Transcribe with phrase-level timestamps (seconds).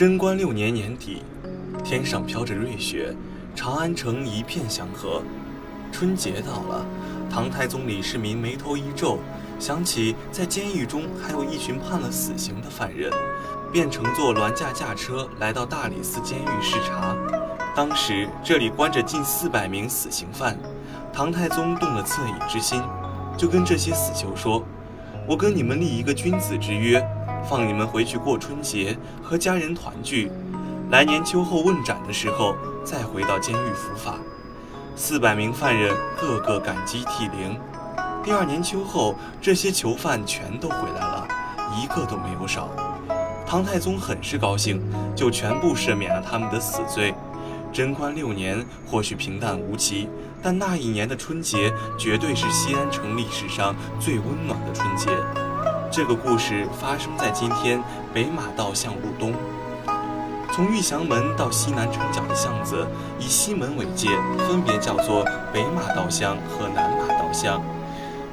[0.00, 1.22] 贞观六年年底，
[1.84, 3.14] 天上飘着瑞雪，
[3.54, 5.22] 长安城一片祥和。
[5.92, 6.86] 春节到了，
[7.30, 9.18] 唐太宗李世民眉头一皱，
[9.58, 13.12] 想起在监狱中还有一群判了死刑的犯人，
[13.70, 17.14] 便乘坐銮驾驾车来到大理寺监狱视察。
[17.76, 20.58] 当时这里关着近四百名死刑犯，
[21.12, 22.80] 唐太宗动了恻隐之心，
[23.36, 24.64] 就跟这些死囚说
[25.26, 27.00] ：“我跟你们立一个君子之约。”
[27.48, 30.30] 放你们回去过春节，和家人团聚。
[30.90, 34.16] 来年秋后问斩的时候，再回到监狱伏法。
[34.94, 37.58] 四百名犯人个个感激涕零。
[38.22, 41.26] 第二年秋后，这些囚犯全都回来了，
[41.82, 42.68] 一个都没有少。
[43.46, 44.82] 唐太宗很是高兴，
[45.16, 47.14] 就全部赦免了他们的死罪。
[47.72, 50.08] 贞观六年或许平淡无奇，
[50.42, 55.10] 但那一年的春节绝对是西安城历史上最温暖的春节。
[55.90, 57.82] 这个故事发生在今天
[58.14, 59.34] 北马道巷路东，
[60.52, 62.86] 从玉祥门到西南城角的巷子，
[63.18, 64.08] 以西门为界，
[64.46, 67.60] 分别叫做北马道巷和南马道巷。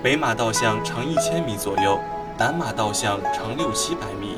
[0.04, 2.00] 北马道巷长一千米左右，
[2.38, 4.38] 南马道巷长六七百米。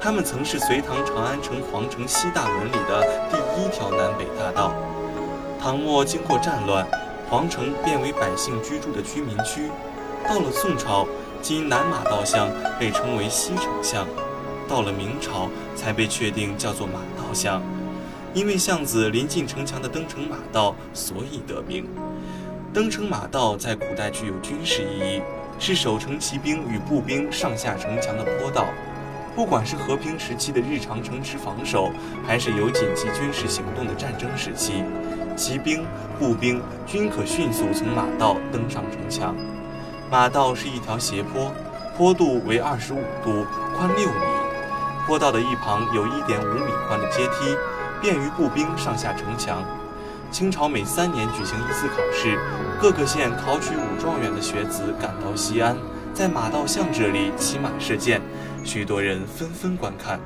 [0.00, 4.72] 它们曾是隋唐长安城皇城西大门里的第一条南北大道。
[5.64, 6.86] 唐末经过战乱，
[7.26, 9.70] 皇城变为百姓居住的居民区。
[10.28, 11.08] 到了宋朝。
[11.40, 14.06] 今南马道巷被称为西城巷，
[14.68, 17.62] 到了明朝才被确定叫做马道巷，
[18.34, 21.86] 因为巷子临近城墙的登城马道，所以得名。
[22.72, 25.22] 登城马道在古代具有军事意义，
[25.58, 28.66] 是守城骑兵与步兵上下城墙的坡道。
[29.34, 31.90] 不管是和平时期的日常城池防守，
[32.24, 34.84] 还是有紧急军事行动的战争时期，
[35.36, 35.84] 骑兵、
[36.20, 39.34] 步兵均可迅速从马道登上城墙。
[40.08, 41.52] 马道是一条斜坡，
[41.96, 43.44] 坡度为二十五度，
[43.76, 44.14] 宽六米。
[45.04, 47.56] 坡道的一旁有一点五米宽的阶梯，
[48.00, 49.64] 便于步兵上下城墙。
[50.30, 52.38] 清朝每三年举行一次考试，
[52.80, 55.76] 各个县考取武状元的学子赶到西安，
[56.12, 58.20] 在马道巷这里骑马射箭，
[58.64, 60.18] 许多人纷纷观看。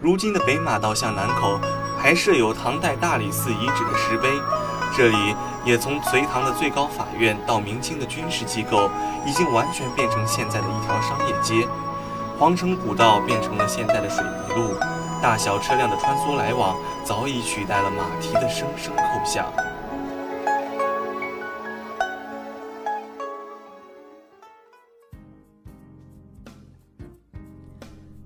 [0.00, 1.60] 如今的北马道巷南口
[1.98, 4.28] 还设有唐代大理寺遗址的石碑。
[4.96, 8.90] 这里也从隋唐的最高法院到明清的军事机构，
[9.26, 11.68] 已经完全变成现在的一条商业街。
[12.38, 14.74] 皇城古道变成了现在的水泥路，
[15.22, 16.74] 大小车辆的穿梭来往
[17.04, 19.44] 早已取代了马蹄的声声叩响。